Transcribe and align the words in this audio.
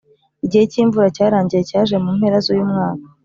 igihe 0.45 0.63
cyimvura 0.71 1.07
cyarangiye 1.15 1.61
cyaje 1.69 1.95
mu 2.03 2.09
mpera 2.17 2.37
zuyu 2.45 2.65
mwaka. 2.71 3.05